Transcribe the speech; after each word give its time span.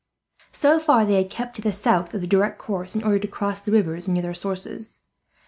So 0.51 0.79
far 0.79 1.05
they 1.05 1.13
had 1.21 1.29
kept 1.29 1.55
to 1.57 1.61
the 1.61 1.71
south 1.71 2.15
of 2.15 2.21
the 2.21 2.25
direct 2.27 2.57
course, 2.57 2.95
in 2.95 3.03
order 3.03 3.19
to 3.19 3.27
cross 3.27 3.59
the 3.59 3.71
rivers 3.71 4.07
near 4.07 4.23
their 4.23 4.33
sources. 4.33 5.03